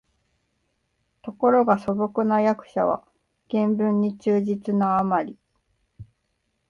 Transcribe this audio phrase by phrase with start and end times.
[1.21, 3.03] ところが素朴な訳者は
[3.51, 5.37] 原文に忠実なあまり、